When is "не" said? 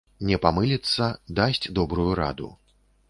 0.29-0.37